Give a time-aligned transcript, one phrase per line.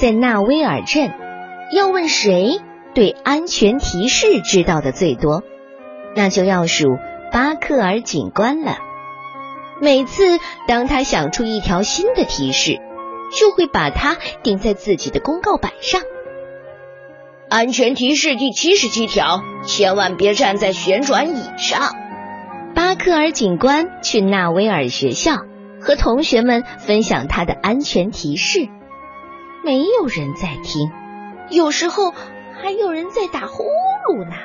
[0.00, 1.12] 在纳威尔镇，
[1.76, 2.58] 要问谁
[2.94, 5.42] 对安全提示知道的最多，
[6.16, 6.96] 那就要数
[7.30, 8.78] 巴克尔警官了。
[9.78, 10.22] 每次
[10.66, 12.80] 当他想出一条新的提示，
[13.38, 16.00] 就会把它钉在自己的公告板上。
[17.50, 21.94] 安全提示第七十七条：千万别站在旋转椅上。
[22.74, 25.36] 巴克尔警官去纳威尔学校，
[25.78, 28.66] 和同学们分享他的安全提示。
[29.62, 30.90] 没有人在听，
[31.50, 32.12] 有时候
[32.60, 33.64] 还有人在打呼
[34.08, 34.36] 噜呢。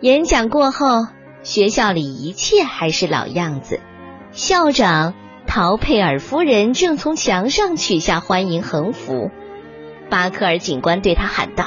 [0.00, 1.06] 演讲过后，
[1.42, 3.80] 学校里一切还是老样子。
[4.32, 5.14] 校长
[5.46, 9.30] 陶佩尔夫人正从墙上取下欢迎横幅。
[10.10, 11.66] 巴克尔警官对他喊道：“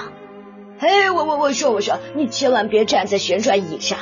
[0.80, 4.00] 嘿，我我我说我说，你千万别站在旋转椅上。”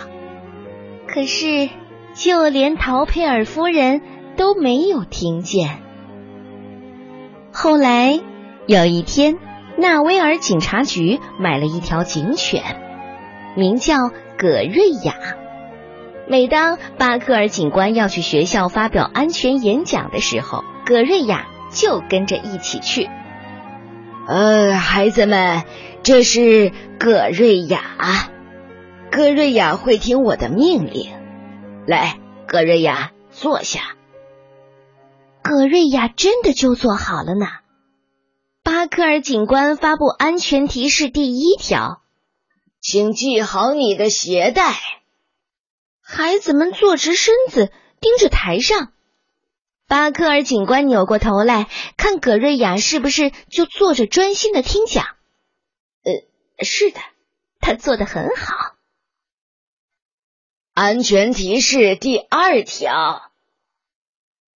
[1.08, 1.70] 可是，
[2.14, 4.02] 就连陶佩尔夫人
[4.38, 5.82] 都没有听见。
[7.52, 8.20] 后来
[8.68, 9.38] 有一天，
[9.78, 12.64] 纳威尔警察局买了一条警犬，
[13.56, 15.16] 名叫葛瑞亚。
[16.28, 23.10] 每当巴克尔警官要去学校发表安全演讲的时候，葛瑞亚就跟着一起去。
[24.28, 25.64] 呃，孩子们，
[26.04, 27.82] 这是葛瑞亚。
[29.12, 31.10] 葛瑞亚会听我的命令。
[31.88, 33.96] 来，葛瑞亚，坐下。
[35.50, 37.48] 葛瑞亚真的就做好了呢。
[38.62, 42.04] 巴克尔警官发布安全提示第一条，
[42.80, 44.76] 请系好你的鞋带。
[46.04, 48.94] 孩子们坐直身子，盯着台上。
[49.88, 55.04] 巴克尔警官扭过头来看葛瑞亚是不是就坐着专心的听讲。
[56.04, 57.00] 呃，是的，
[57.60, 58.76] 他做的很好。
[60.76, 63.29] 安全提示第二条：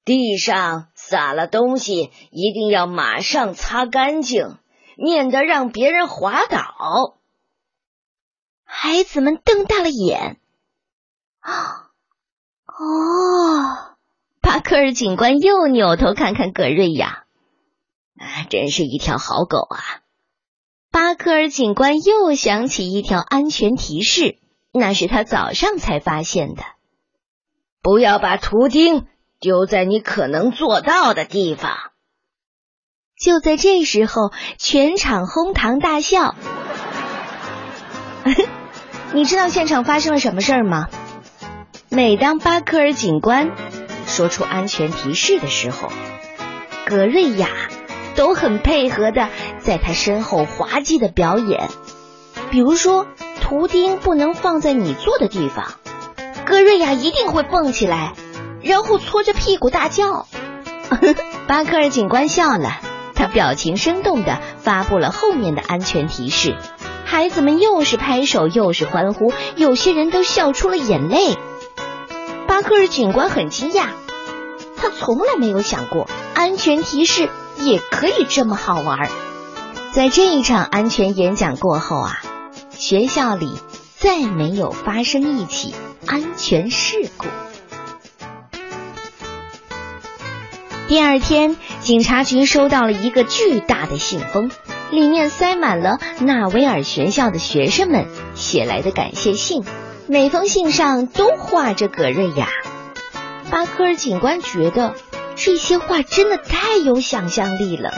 [0.05, 4.59] 地上撒了东西，一定要马上擦干净，
[4.97, 7.19] 免得让别人滑倒。
[8.65, 10.39] 孩子们瞪大了眼。
[11.41, 11.91] 啊，
[12.67, 13.97] 哦！
[14.41, 17.25] 巴克尔警官又扭头看看葛瑞亚，
[18.19, 20.03] 啊，真是一条好狗啊！
[20.91, 24.39] 巴克尔警官又想起一条安全提示。
[24.75, 26.63] 那是他早上才发现的。
[27.83, 29.07] 不要把图钉
[29.43, 31.77] 丢在你可能做到的地方。
[33.21, 36.35] 就在这时候，全场哄堂大笑。
[39.13, 40.87] 你知道现场发生了什么事儿吗？
[41.91, 43.51] 每当巴克尔警官
[44.07, 45.91] 说出安全提示的时候，
[46.87, 47.49] 格瑞亚
[48.15, 49.29] 都很配合的
[49.59, 51.69] 在他身后滑稽的表演，
[52.51, 53.07] 比如说。
[53.45, 55.75] 图钉不能放在你坐的地方，
[56.47, 58.15] 格瑞亚一定会蹦起来，
[58.63, 60.27] 然后搓着屁股大叫。
[61.49, 62.81] 巴克尔警官笑了，
[63.15, 66.57] 他表情生动的发布了后面的安全提示。
[67.05, 71.37] 孩子们又是拍手又是欢呼，有些人都笑出了眼泪。
[72.47, 73.87] 巴克尔警官很惊讶，
[74.77, 79.09] 他从来没有想过安全提示也可以这么好玩。
[79.93, 82.19] 在这一场安全演讲过后啊。
[82.75, 83.53] 学校里
[83.97, 85.73] 再没有发生一起
[86.05, 87.27] 安全事故。
[90.93, 94.51] 第二天，警察局收到了一个巨大的信封，
[94.91, 98.05] 里面塞满了纳维尔学校的学生们
[98.35, 99.65] 写来的感谢信，
[100.07, 102.51] 每封信上都画着葛瑞亚。
[103.51, 104.95] 巴克尔警官觉得
[105.35, 107.95] 这些画真的太有想象力了。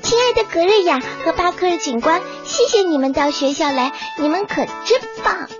[0.00, 5.50] 亲爱的格瑞亚和巴克尔警官，谢谢你们到学校来，你们可真棒！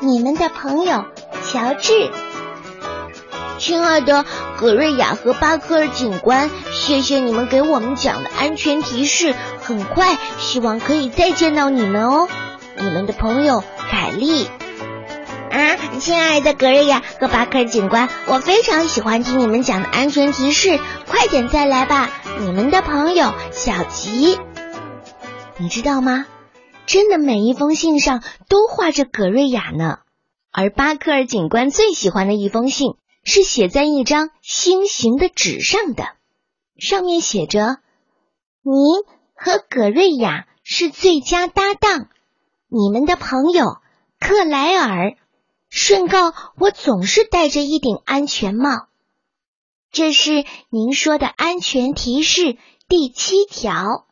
[0.00, 1.04] 你们的朋友
[1.44, 2.10] 乔治。
[3.58, 4.24] 亲爱的
[4.56, 9.34] 格瑞亚和巴克尔警官，谢谢你们给我们讲的安全提示。
[9.60, 12.28] 很快，希望可以再见到你们哦。
[12.78, 14.46] 你们的朋友凯莉。
[15.50, 22.10] 啊，亲爱的格瑞亚和巴克尔警官，我非常喜欢听你们讲的安全提示，快点再来吧。
[22.40, 24.38] 你们的朋友小吉，
[25.56, 26.26] 你知道吗？
[26.86, 29.98] 真的每一封信上都画着葛瑞亚呢。
[30.52, 32.94] 而巴克尔警官最喜欢的一封信
[33.28, 36.08] 是写在一张星形的纸上的，
[36.78, 37.76] 上面写着
[38.64, 39.04] ：“您
[39.34, 42.08] 和葛瑞亚是最佳搭档，
[42.68, 43.76] 你们的朋友
[44.18, 45.16] 克莱尔，
[45.68, 48.88] 顺告我总是戴着一顶安全帽。”
[49.92, 52.56] 这是您说的安全提示
[52.88, 54.06] 第七条。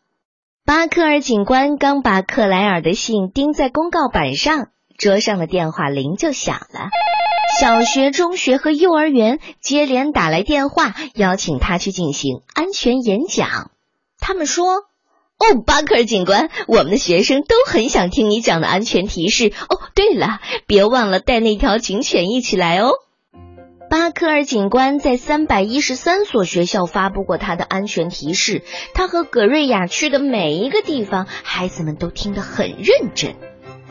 [0.65, 4.69] 巴克尔警官刚把克莱尔的信钉在公告板上，
[4.99, 6.91] 桌上的电话铃就响了。
[7.61, 13.71] 小学、中学和幼儿园接连打来电话，邀请他去进行安全演讲。
[14.19, 14.83] 他们说
[15.39, 19.53] ：“哦，巴克尔警官，我们的学生都很想听你讲的安全提示。
[19.69, 22.91] 哦，对了，别忘了带那条警犬一起来哦。”
[23.89, 28.65] 巴克尔警官在三百一十三所学校发布过他的安全提示。
[28.95, 33.37] 他和葛瑞亚去的每一个地方，孩子们都听得很认真。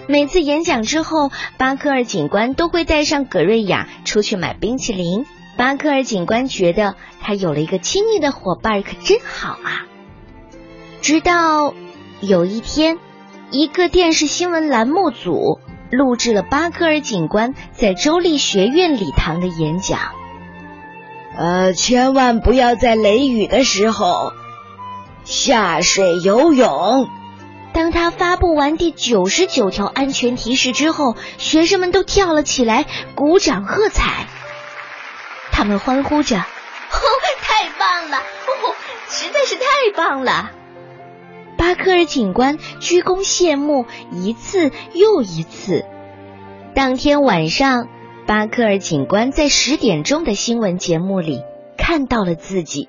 [0.07, 5.25] 每次演讲之后，巴克尔警官都会带上葛瑞亚出去买冰淇淋。
[5.57, 9.87] 巴克尔警官觉得他有了一个亲密的伙伴，可真好啊！
[11.01, 11.73] 直到
[12.21, 12.99] 有一天，
[13.51, 15.59] 一个电视新闻栏目组。
[15.91, 19.99] 录制了巴克尔警官在州立学院礼堂的演讲。
[21.37, 24.33] 呃，千万不要在雷雨的时候
[25.23, 27.07] 下水游泳。
[27.75, 32.85] 当他发布完第九十九条安全提示之后，学生们都跳了起来，
[33.15, 34.27] 鼓掌喝彩。
[35.51, 36.45] 他们欢呼着：“哦，
[37.41, 38.17] 太棒了！
[38.17, 38.75] 哦，
[39.09, 40.51] 实在是太棒了！”
[41.59, 45.83] 巴克尔警官鞠躬谢幕一次又一次。
[46.73, 47.89] 当天晚上，
[48.25, 51.41] 巴克尔警官在十点钟的新闻节目里
[51.77, 52.87] 看到了自己。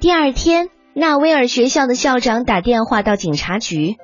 [0.00, 3.96] 第二天，纳威尔学校的校长打电话到警察局：“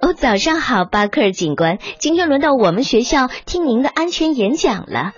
[0.00, 5.12] 哦，早上好，巴克尔警官，今天轮到我们学校听您的安全演讲了。”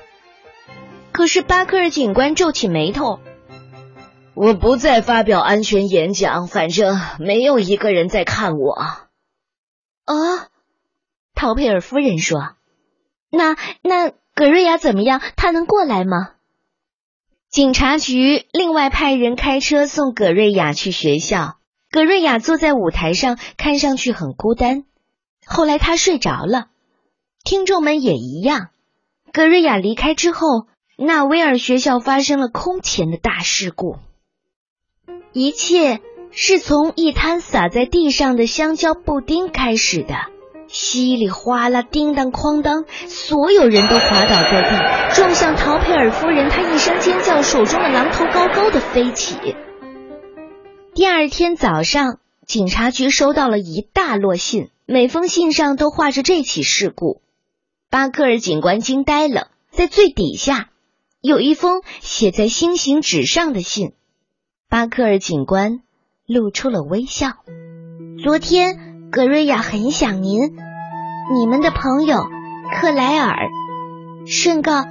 [1.12, 3.20] 可是巴克尔警官皱起眉头。
[4.34, 8.72] 我不再发表安全演讲，反正没有一个人在看我。
[8.72, 10.48] 啊，
[11.34, 12.56] 陶佩尔夫人说
[13.30, 15.20] ：“那那葛瑞亚怎么样？
[15.36, 16.30] 他能过来吗？”
[17.50, 21.56] 警察局另外派人开车送葛瑞亚去学校。
[21.90, 24.84] 葛瑞亚坐在舞台上，看上去很孤单。
[25.44, 26.68] 后来他睡着了，
[27.42, 28.68] 听众们也一样。
[29.32, 33.96] 葛瑞亚离开之后，纳威尔学校发生了空前的大事故。
[35.32, 35.98] 一切
[36.30, 40.14] 是从一滩洒在地上的香蕉布丁开始的，
[40.72, 46.48] 稀里哗啦，叮当哐当，所有人都滑倒在地，撞向陶佩尔夫人。
[46.48, 49.36] 她一声尖叫，手中的榔头高高的飞起。
[50.94, 57.20] 第二天早上，警察局收到了一大摞信，每封信上都画着这起事故。
[57.90, 60.70] 巴克尔警官惊呆了，在最底下
[61.20, 63.92] 有一封写在星形纸上的信。
[64.68, 65.80] 巴克尔警官
[66.26, 67.32] 露出了微笑。
[68.22, 70.52] 昨天，格瑞亚很想您，
[71.34, 72.28] 你们的朋友
[72.72, 73.48] 克莱尔。
[74.24, 74.84] 顺告，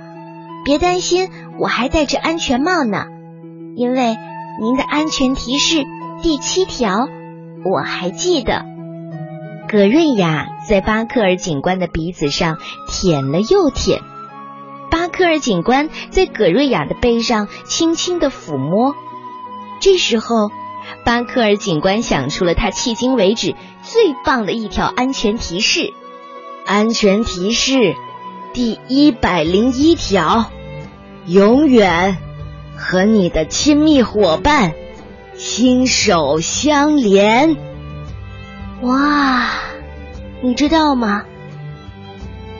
[0.65, 3.05] 别担心，我还戴着安全帽呢，
[3.77, 4.17] 因为
[4.59, 5.85] 您的安全提示
[6.21, 7.07] 第七条
[7.63, 8.65] 我还记得。
[9.69, 12.57] 格瑞亚在巴克尔警官的鼻子上
[12.89, 14.01] 舔了又舔，
[14.91, 18.95] 巴克尔警官在葛瑞亚的背上轻轻的抚摸。
[19.79, 20.51] 这时候，
[21.03, 25.93] 巴克尔警官想出了他迄今为止最棒的一条安全提示。
[26.65, 27.95] 安全提示
[28.53, 30.51] 第一百零一条：
[31.25, 32.17] 永远
[32.75, 34.73] 和你的亲密伙伴
[35.35, 37.57] 心手相连。
[38.81, 39.49] 哇，
[40.41, 41.23] 你知道吗？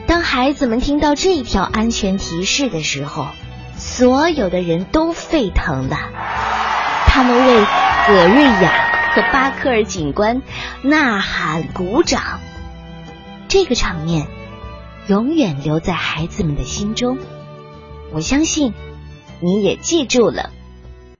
[0.06, 3.28] 当孩子们听到这条安全提示的时候，
[3.76, 5.96] 所有的人都沸腾了。
[7.06, 7.64] 他们为
[8.10, 10.42] 葛瑞亚和巴克尔警官
[10.82, 12.40] 呐喊鼓掌，
[13.46, 14.26] 这个场面
[15.06, 17.18] 永远留在孩子们的心中。
[18.10, 18.74] 我相信
[19.38, 20.50] 你也记住了。